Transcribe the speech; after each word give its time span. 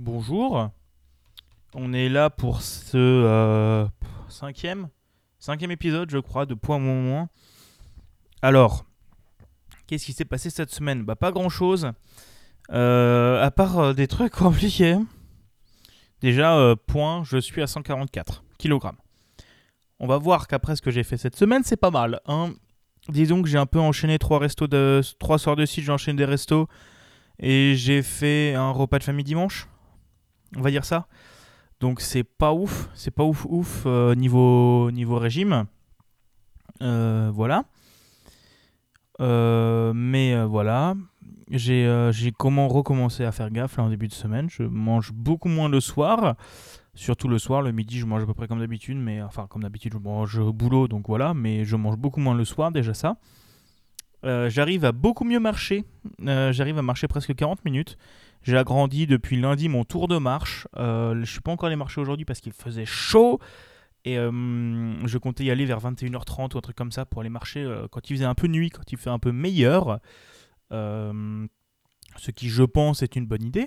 Bonjour. 0.00 0.70
On 1.74 1.92
est 1.92 2.08
là 2.08 2.30
pour 2.30 2.62
ce 2.62 2.96
euh, 2.96 3.84
cinquième, 4.28 4.86
épisode, 5.72 6.08
je 6.08 6.18
crois, 6.18 6.46
de 6.46 6.54
Point 6.54 6.78
Moins 6.78 7.00
Moins. 7.02 7.28
Alors, 8.40 8.84
qu'est-ce 9.88 10.06
qui 10.06 10.12
s'est 10.12 10.24
passé 10.24 10.50
cette 10.50 10.70
semaine? 10.70 11.02
Bah 11.02 11.16
pas 11.16 11.32
grand-chose. 11.32 11.90
Euh, 12.70 13.44
à 13.44 13.50
part 13.50 13.80
euh, 13.80 13.92
des 13.92 14.06
trucs 14.06 14.32
compliqués. 14.36 14.98
Déjà, 16.20 16.76
point, 16.86 17.24
je 17.24 17.38
suis 17.38 17.60
à 17.60 17.66
144 17.66 18.44
kg. 18.56 18.78
On 19.98 20.06
va 20.06 20.16
voir 20.16 20.46
qu'après 20.46 20.76
ce 20.76 20.82
que 20.82 20.92
j'ai 20.92 21.02
fait 21.02 21.16
cette 21.16 21.34
semaine, 21.34 21.64
c'est 21.64 21.76
pas 21.76 21.90
mal. 21.90 22.20
Hein. 22.26 22.52
Disons 23.08 23.42
que 23.42 23.48
j'ai 23.48 23.58
un 23.58 23.66
peu 23.66 23.80
enchaîné 23.80 24.20
trois 24.20 24.38
restos 24.38 24.68
de 24.68 25.02
trois 25.18 25.40
soirs 25.40 25.56
de 25.56 25.66
site, 25.66 25.82
j'ai 25.82 25.90
enchaîné 25.90 26.18
des 26.18 26.24
restos 26.24 26.68
et 27.40 27.74
j'ai 27.74 28.04
fait 28.04 28.54
un 28.54 28.70
repas 28.70 29.00
de 29.00 29.04
famille 29.04 29.24
dimanche. 29.24 29.66
On 30.56 30.60
va 30.60 30.70
dire 30.70 30.84
ça. 30.84 31.06
Donc 31.80 32.00
c'est 32.00 32.24
pas 32.24 32.52
ouf, 32.52 32.88
c'est 32.94 33.12
pas 33.12 33.24
ouf 33.24 33.46
ouf 33.48 33.84
euh, 33.86 34.14
niveau 34.14 34.90
niveau 34.90 35.18
régime. 35.18 35.66
Euh, 36.82 37.30
voilà. 37.32 37.64
Euh, 39.20 39.92
mais 39.94 40.44
voilà, 40.44 40.94
j'ai 41.50 42.10
j'ai 42.12 42.32
comment 42.32 42.68
recommencé 42.68 43.24
à 43.24 43.32
faire 43.32 43.50
gaffe 43.50 43.76
là 43.76 43.84
en 43.84 43.90
début 43.90 44.08
de 44.08 44.12
semaine. 44.12 44.48
Je 44.50 44.62
mange 44.64 45.12
beaucoup 45.12 45.48
moins 45.48 45.68
le 45.68 45.80
soir, 45.80 46.36
surtout 46.94 47.28
le 47.28 47.38
soir. 47.38 47.62
Le 47.62 47.72
midi, 47.72 47.98
je 47.98 48.06
mange 48.06 48.22
à 48.22 48.26
peu 48.26 48.34
près 48.34 48.48
comme 48.48 48.60
d'habitude, 48.60 48.96
mais 48.96 49.22
enfin 49.22 49.46
comme 49.48 49.62
d'habitude, 49.62 49.92
je 49.92 49.98
mange 49.98 50.38
au 50.38 50.52
boulot, 50.52 50.88
donc 50.88 51.06
voilà. 51.08 51.34
Mais 51.34 51.64
je 51.64 51.76
mange 51.76 51.96
beaucoup 51.96 52.20
moins 52.20 52.34
le 52.34 52.44
soir, 52.44 52.72
déjà 52.72 52.94
ça. 52.94 53.16
Euh, 54.24 54.50
J'arrive 54.50 54.84
à 54.84 54.92
beaucoup 54.92 55.24
mieux 55.24 55.40
marcher. 55.40 55.84
Euh, 56.26 56.52
J'arrive 56.52 56.78
à 56.78 56.82
marcher 56.82 57.08
presque 57.08 57.34
40 57.34 57.64
minutes. 57.64 57.96
J'ai 58.42 58.56
agrandi 58.56 59.06
depuis 59.06 59.40
lundi 59.40 59.68
mon 59.68 59.84
tour 59.84 60.08
de 60.08 60.18
marche. 60.18 60.66
Euh, 60.76 61.20
je 61.20 61.30
suis 61.30 61.40
pas 61.40 61.50
encore 61.50 61.66
allé 61.66 61.76
marcher 61.76 62.00
aujourd'hui 62.00 62.24
parce 62.24 62.40
qu'il 62.40 62.52
faisait 62.52 62.86
chaud. 62.86 63.40
Et 64.04 64.14
je 64.14 65.18
comptais 65.18 65.44
y 65.44 65.50
aller 65.50 65.66
vers 65.66 65.80
21h30 65.80 66.54
ou 66.54 66.58
un 66.58 66.60
truc 66.62 66.76
comme 66.76 66.92
ça 66.92 67.04
pour 67.04 67.20
aller 67.20 67.28
marcher 67.28 67.70
quand 67.90 68.08
il 68.08 68.16
faisait 68.16 68.24
un 68.24 68.34
peu 68.34 68.46
nuit, 68.46 68.70
quand 68.70 68.90
il 68.90 68.96
fait 68.96 69.10
un 69.10 69.18
peu 69.18 69.32
meilleur. 69.32 70.00
Ce 70.70 72.30
qui, 72.34 72.48
je 72.48 72.62
pense, 72.62 73.02
est 73.02 73.16
une 73.16 73.26
bonne 73.26 73.42
idée. 73.42 73.66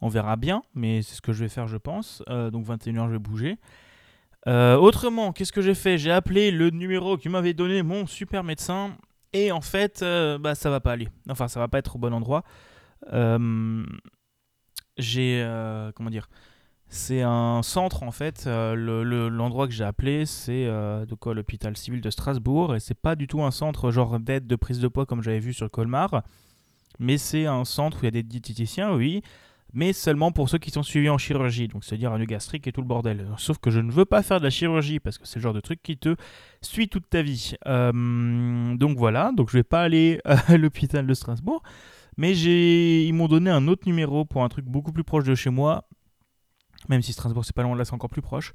On 0.00 0.08
verra 0.08 0.36
bien, 0.36 0.62
mais 0.74 1.02
c'est 1.02 1.16
ce 1.16 1.20
que 1.20 1.34
je 1.34 1.42
vais 1.44 1.50
faire, 1.50 1.66
je 1.66 1.76
pense. 1.76 2.22
Donc 2.28 2.64
21h, 2.64 3.08
je 3.08 3.12
vais 3.12 3.18
bouger. 3.18 3.58
Autrement, 4.46 5.32
qu'est-ce 5.32 5.52
que 5.52 5.60
j'ai 5.60 5.74
fait? 5.74 5.98
J'ai 5.98 6.12
appelé 6.12 6.50
le 6.50 6.70
numéro 6.70 7.18
qui 7.18 7.28
m'avait 7.28 7.52
donné 7.52 7.82
mon 7.82 8.06
super 8.06 8.44
médecin. 8.44 8.96
Et 9.32 9.52
en 9.52 9.60
fait, 9.60 10.02
euh, 10.02 10.38
bah, 10.38 10.54
ça 10.54 10.70
va 10.70 10.80
pas 10.80 10.92
aller. 10.92 11.08
Enfin, 11.28 11.48
ça 11.48 11.60
va 11.60 11.68
pas 11.68 11.78
être 11.78 11.96
au 11.96 11.98
bon 11.98 12.12
endroit. 12.14 12.42
Euh, 13.12 13.84
j'ai. 14.96 15.42
euh, 15.44 15.92
comment 15.94 16.10
dire 16.10 16.28
C'est 16.88 17.22
un 17.22 17.62
centre, 17.62 18.02
en 18.02 18.10
fait. 18.12 18.44
euh, 18.46 18.74
le- 18.74 19.02
le- 19.04 19.28
L'endroit 19.28 19.66
que 19.66 19.72
j'ai 19.74 19.84
appelé, 19.84 20.24
c'est 20.26 20.66
de 20.66 21.14
quoi 21.14 21.34
l'hôpital 21.34 21.76
civil 21.76 22.00
de 22.00 22.10
Strasbourg. 22.10 22.74
Et 22.76 22.80
c'est 22.80 22.94
pas 22.94 23.16
du 23.16 23.26
tout 23.26 23.42
un 23.42 23.50
centre 23.50 23.90
genre 23.90 24.18
d'aide 24.20 24.46
de 24.46 24.56
prise 24.56 24.80
de 24.80 24.88
poids 24.88 25.06
comme 25.06 25.22
j'avais 25.22 25.40
vu 25.40 25.52
sur 25.52 25.70
Colmar. 25.70 26.22
Mais 26.98 27.18
c'est 27.18 27.46
un 27.46 27.64
centre 27.66 27.98
où 27.98 28.00
il 28.02 28.04
y 28.04 28.08
a 28.08 28.12
des 28.12 28.22
diététiciens, 28.22 28.94
oui. 28.94 29.22
Mais 29.76 29.92
seulement 29.92 30.32
pour 30.32 30.48
ceux 30.48 30.56
qui 30.56 30.70
sont 30.70 30.82
suivis 30.82 31.10
en 31.10 31.18
chirurgie. 31.18 31.68
Donc, 31.68 31.84
c'est-à-dire 31.84 32.10
un 32.10 32.24
gastrique 32.24 32.66
et 32.66 32.72
tout 32.72 32.80
le 32.80 32.86
bordel. 32.86 33.28
Sauf 33.36 33.58
que 33.58 33.70
je 33.70 33.78
ne 33.78 33.92
veux 33.92 34.06
pas 34.06 34.22
faire 34.22 34.38
de 34.38 34.44
la 34.44 34.50
chirurgie 34.50 35.00
parce 35.00 35.18
que 35.18 35.26
c'est 35.26 35.36
le 35.36 35.42
genre 35.42 35.52
de 35.52 35.60
truc 35.60 35.82
qui 35.82 35.98
te 35.98 36.16
suit 36.62 36.88
toute 36.88 37.10
ta 37.10 37.20
vie. 37.20 37.52
Euh, 37.66 38.74
donc 38.74 38.96
voilà, 38.96 39.32
donc 39.36 39.50
je 39.50 39.58
vais 39.58 39.64
pas 39.64 39.82
aller 39.82 40.18
à 40.24 40.56
l'hôpital 40.56 41.06
de 41.06 41.12
Strasbourg, 41.12 41.62
mais 42.16 42.34
ils 42.34 43.12
m'ont 43.12 43.28
donné 43.28 43.50
un 43.50 43.68
autre 43.68 43.82
numéro 43.84 44.24
pour 44.24 44.44
un 44.44 44.48
truc 44.48 44.64
beaucoup 44.64 44.92
plus 44.92 45.04
proche 45.04 45.24
de 45.24 45.34
chez 45.34 45.50
moi, 45.50 45.86
même 46.88 47.02
si 47.02 47.12
Strasbourg 47.12 47.44
c'est 47.44 47.54
pas 47.54 47.62
loin, 47.62 47.76
là 47.76 47.84
c'est 47.84 47.92
encore 47.92 48.08
plus 48.08 48.22
proche. 48.22 48.54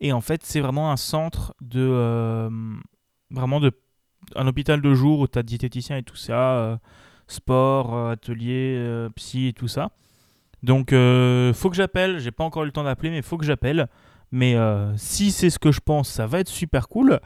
Et 0.00 0.12
en 0.12 0.20
fait, 0.20 0.42
c'est 0.42 0.60
vraiment 0.60 0.90
un 0.90 0.96
centre 0.96 1.54
de, 1.60 1.78
euh, 1.80 2.50
vraiment 3.30 3.60
de, 3.60 3.70
un 4.34 4.48
hôpital 4.48 4.80
de 4.80 4.94
jour 4.94 5.20
où 5.20 5.28
t'as 5.28 5.44
diététicien 5.44 5.96
et 5.98 6.02
tout 6.02 6.16
ça, 6.16 6.58
euh, 6.58 6.76
sport, 7.28 8.08
atelier, 8.08 9.06
psy 9.14 9.46
et 9.46 9.52
tout 9.52 9.68
ça. 9.68 9.92
Donc, 10.62 10.92
euh, 10.92 11.52
faut 11.52 11.70
que 11.70 11.76
j'appelle. 11.76 12.18
J'ai 12.18 12.32
pas 12.32 12.44
encore 12.44 12.62
eu 12.62 12.66
le 12.66 12.72
temps 12.72 12.84
d'appeler, 12.84 13.10
mais 13.10 13.22
faut 13.22 13.36
que 13.36 13.44
j'appelle. 13.44 13.88
Mais 14.32 14.56
euh, 14.56 14.96
si 14.96 15.30
c'est 15.30 15.50
ce 15.50 15.58
que 15.58 15.70
je 15.70 15.80
pense, 15.80 16.08
ça 16.08 16.26
va 16.26 16.40
être 16.40 16.48
super 16.48 16.88
cool. 16.88 17.20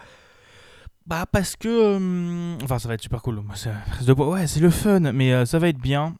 Bah 1.06 1.24
parce 1.32 1.56
que... 1.56 1.68
euh, 1.68 2.58
enfin 2.62 2.78
ça 2.78 2.86
va 2.86 2.94
être 2.94 3.02
super 3.02 3.22
cool. 3.22 3.38
Ouais 3.38 4.46
c'est 4.46 4.60
le 4.60 4.70
fun. 4.70 5.12
Mais 5.12 5.46
ça 5.46 5.58
va 5.58 5.68
être 5.68 5.80
bien. 5.80 6.14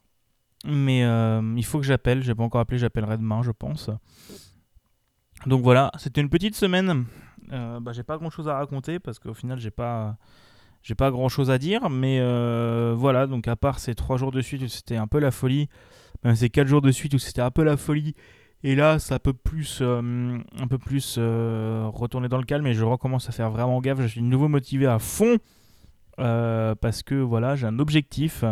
Mais 0.65 1.01
il 1.55 1.63
faut 1.63 1.79
que 1.79 1.85
j'appelle. 1.85 2.23
J'ai 2.23 2.33
pas 2.33 2.43
encore 2.43 2.61
appelé. 2.61 2.79
J'appellerai 2.79 3.17
demain 3.17 3.41
je 3.43 3.51
pense. 3.51 3.91
Donc 5.45 5.61
voilà. 5.61 5.91
C'était 5.97 6.19
une 6.19 6.29
petite 6.29 6.55
semaine. 6.55 7.05
Bah, 7.49 7.91
j'ai 7.91 8.03
pas 8.03 8.17
grand 8.17 8.31
chose 8.31 8.47
à 8.49 8.55
raconter 8.55 8.99
parce 8.99 9.19
qu'au 9.19 9.35
final 9.35 9.59
j'ai 9.59 9.71
pas... 9.71 10.17
J'ai 10.81 10.95
pas 10.95 11.11
grand 11.11 11.29
chose 11.29 11.51
à 11.51 11.59
dire. 11.59 11.89
Mais 11.91 12.19
voilà. 12.95 13.27
Donc 13.27 13.47
à 13.47 13.55
part 13.55 13.77
ces 13.77 13.93
trois 13.93 14.17
jours 14.17 14.31
de 14.31 14.41
suite 14.41 14.67
c'était 14.67 14.97
un 14.97 15.07
peu 15.07 15.19
la 15.19 15.29
folie. 15.29 15.69
Même 16.23 16.35
ces 16.35 16.49
quatre 16.49 16.67
jours 16.67 16.81
de 16.81 16.91
suite 16.91 17.13
où 17.13 17.19
c'était 17.19 17.41
un 17.41 17.51
peu 17.51 17.63
la 17.63 17.77
folie. 17.77 18.15
Et 18.63 18.75
là, 18.75 18.99
ça 18.99 19.17
peut 19.17 19.33
plus, 19.33 19.79
euh, 19.81 20.37
un 20.59 20.67
peu 20.67 20.77
plus 20.77 21.15
euh, 21.17 21.89
retourner 21.91 22.27
dans 22.27 22.37
le 22.37 22.43
calme 22.43 22.67
et 22.67 22.73
je 22.73 22.83
recommence 22.83 23.27
à 23.27 23.31
faire 23.31 23.49
vraiment 23.49 23.81
gaffe. 23.81 24.01
Je 24.01 24.07
suis 24.07 24.21
de 24.21 24.25
nouveau 24.25 24.47
motivé 24.47 24.85
à 24.85 24.99
fond 24.99 25.37
euh, 26.19 26.75
parce 26.75 27.01
que 27.01 27.15
voilà, 27.15 27.55
j'ai 27.55 27.65
un 27.65 27.79
objectif. 27.79 28.43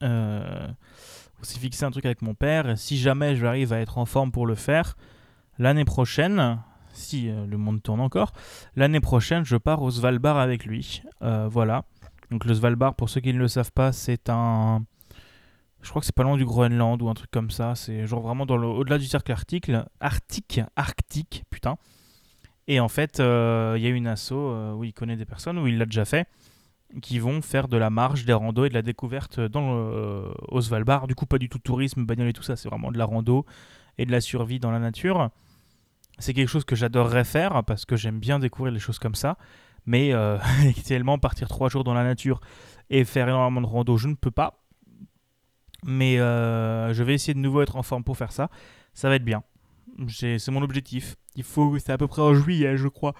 On 0.00 0.74
s'est 1.42 1.58
fixé 1.58 1.84
un 1.84 1.90
truc 1.90 2.06
avec 2.06 2.22
mon 2.22 2.34
père. 2.34 2.78
Si 2.78 2.98
jamais 2.98 3.34
j'arrive 3.34 3.72
à 3.72 3.80
être 3.80 3.98
en 3.98 4.06
forme 4.06 4.30
pour 4.30 4.46
le 4.46 4.54
faire, 4.54 4.96
l'année 5.58 5.84
prochaine, 5.84 6.60
si 6.92 7.30
le 7.30 7.56
monde 7.56 7.82
tourne 7.82 8.00
encore, 8.00 8.32
l'année 8.76 9.00
prochaine, 9.00 9.44
je 9.44 9.56
pars 9.56 9.82
au 9.82 9.90
Svalbard 9.90 10.38
avec 10.38 10.64
lui. 10.64 11.02
Voilà. 11.20 11.84
Donc 12.30 12.44
le 12.44 12.54
Svalbard, 12.54 12.94
pour 12.94 13.08
ceux 13.08 13.20
qui 13.20 13.32
ne 13.32 13.38
le 13.38 13.48
savent 13.48 13.72
pas, 13.72 13.90
c'est 13.90 14.28
un 14.28 14.84
je 15.82 15.90
crois 15.90 16.00
que 16.00 16.06
c'est 16.06 16.14
pas 16.14 16.22
loin 16.22 16.36
du 16.36 16.44
Groenland 16.44 17.00
ou 17.00 17.08
un 17.08 17.14
truc 17.14 17.30
comme 17.30 17.50
ça. 17.50 17.74
C'est 17.74 18.06
genre 18.06 18.20
vraiment 18.20 18.44
au-delà 18.44 18.98
du 18.98 19.06
cercle 19.06 19.32
arctique, 19.32 19.70
arctique, 20.00 20.60
arctique, 20.76 21.44
putain. 21.50 21.76
Et 22.66 22.80
en 22.80 22.88
fait, 22.88 23.20
euh, 23.20 23.74
il 23.76 23.82
y 23.82 23.86
a 23.86 23.90
une 23.90 24.06
asso 24.06 24.32
euh, 24.32 24.74
où 24.74 24.84
il 24.84 24.92
connaît 24.92 25.16
des 25.16 25.24
personnes, 25.24 25.58
où 25.58 25.66
il 25.66 25.78
l'a 25.78 25.86
déjà 25.86 26.04
fait, 26.04 26.28
qui 27.00 27.18
vont 27.18 27.40
faire 27.42 27.68
de 27.68 27.76
la 27.76 27.90
marche, 27.90 28.24
des 28.24 28.32
randos 28.32 28.64
et 28.64 28.68
de 28.68 28.74
la 28.74 28.82
découverte 28.82 29.40
dans 29.40 29.72
le, 29.72 29.90
euh, 29.94 30.32
au 30.48 30.60
Svalbard. 30.60 31.06
Du 31.06 31.14
coup, 31.14 31.26
pas 31.26 31.38
du 31.38 31.48
tout 31.48 31.58
tourisme, 31.58 32.04
bagnole 32.04 32.28
et 32.28 32.32
tout 32.32 32.42
ça, 32.42 32.56
c'est 32.56 32.68
vraiment 32.68 32.90
de 32.90 32.98
la 32.98 33.06
rando 33.06 33.46
et 33.96 34.04
de 34.04 34.12
la 34.12 34.20
survie 34.20 34.58
dans 34.58 34.70
la 34.70 34.78
nature. 34.78 35.30
C'est 36.18 36.34
quelque 36.34 36.48
chose 36.48 36.64
que 36.64 36.76
j'adorerais 36.76 37.24
faire 37.24 37.64
parce 37.64 37.84
que 37.84 37.96
j'aime 37.96 38.18
bien 38.18 38.38
découvrir 38.38 38.72
les 38.72 38.80
choses 38.80 38.98
comme 38.98 39.14
ça. 39.14 39.38
Mais 39.86 40.12
euh, 40.12 40.38
partir 41.22 41.48
trois 41.48 41.68
jours 41.68 41.84
dans 41.84 41.94
la 41.94 42.04
nature 42.04 42.40
et 42.90 43.04
faire 43.04 43.28
énormément 43.28 43.60
de 43.60 43.66
rando, 43.66 43.96
je 43.96 44.08
ne 44.08 44.14
peux 44.14 44.30
pas. 44.30 44.60
Mais 45.84 46.18
euh, 46.18 46.92
je 46.92 47.02
vais 47.02 47.14
essayer 47.14 47.34
de 47.34 47.38
nouveau 47.38 47.62
être 47.62 47.76
en 47.76 47.82
forme 47.82 48.04
pour 48.04 48.16
faire 48.16 48.32
ça. 48.32 48.50
Ça 48.94 49.08
va 49.08 49.16
être 49.16 49.24
bien. 49.24 49.42
C'est 50.08 50.48
mon 50.48 50.62
objectif. 50.62 51.16
Il 51.36 51.44
faut, 51.44 51.78
c'est 51.78 51.92
à 51.92 51.98
peu 51.98 52.06
près 52.06 52.22
en 52.22 52.34
juillet, 52.34 52.76
je 52.76 52.88
crois. 52.88 53.14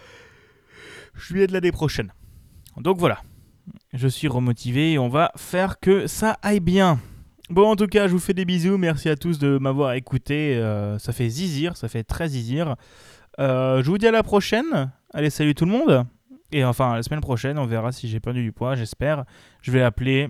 Juillet 1.15 1.47
de 1.47 1.53
l'année 1.53 1.73
prochaine. 1.73 2.13
Donc 2.77 2.99
voilà. 2.99 3.23
Je 3.93 4.09
suis 4.09 4.29
remotivé 4.29 4.93
et 4.93 4.99
on 4.99 5.09
va 5.09 5.33
faire 5.37 5.81
que 5.81 6.07
ça 6.07 6.39
aille 6.43 6.61
bien. 6.61 7.01
Bon, 7.51 7.71
en 7.71 7.77
tout 7.77 7.87
cas, 7.87 8.07
je 8.09 8.13
vous 8.13 8.19
fais 8.19 8.35
des 8.35 8.45
bisous. 8.45 8.77
Merci 8.77 9.09
à 9.09 9.17
tous 9.17 9.39
de 9.39 9.59
m'avoir 9.59 9.95
écouté. 9.95 10.57
Euh, 10.57 10.99
ça 10.99 11.13
fait 11.13 11.29
zizir, 11.29 11.77
ça 11.77 11.89
fait 11.89 12.05
très 12.05 12.29
zizir. 12.29 12.77
Euh, 13.41 13.83
je 13.83 13.91
vous 13.91 13.99
dis 13.99 14.07
à 14.07 14.11
la 14.11 14.23
prochaine. 14.23 14.93
Allez, 15.15 15.31
salut 15.31 15.55
tout 15.55 15.65
le 15.65 15.73
monde. 15.73 16.05
Et 16.53 16.65
enfin, 16.65 16.95
la 16.95 17.03
semaine 17.03 17.21
prochaine, 17.21 17.59
on 17.59 17.67
verra 17.67 17.93
si 17.93 18.09
j'ai 18.09 18.21
perdu 18.21 18.43
du 18.43 18.53
poids, 18.53 18.75
j'espère. 18.75 19.25
Je 19.63 19.71
vais 19.71 19.83
appeler 19.83 20.29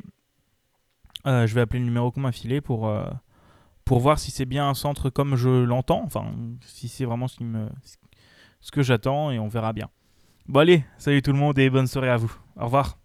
euh, 1.29 1.47
je 1.47 1.55
vais 1.55 1.61
appeler 1.61 1.79
le 1.81 1.85
numéro 1.85 2.11
qu'on 2.11 2.21
m'a 2.21 2.33
filé 2.33 2.61
pour, 2.61 2.91
voir 3.87 4.19
si 4.19 4.31
c'est 4.31 4.47
bien 4.47 4.69
un 4.69 4.75
centre 4.75 5.11
comme 5.11 5.37
je 5.37 5.49
l'entends, 5.49 6.03
enfin, 6.05 6.33
si 6.61 6.89
c'est 6.89 7.05
vraiment 7.05 7.27
ce 7.29 8.71
que 8.73 8.83
j'attends, 8.83 9.31
et 9.31 9.39
on 9.39 9.49
verra 9.49 9.73
bien. 9.73 9.89
Bon 10.47 10.61
allez, 10.61 10.85
salut 10.97 11.23
tout 11.23 11.33
le 11.33 11.39
monde 11.39 11.59
et 11.59 11.69
bonne 11.71 11.87
soirée 11.87 12.11
à 12.11 12.17
vous. 12.17 12.35
Au 12.57 12.65
revoir. 12.65 12.99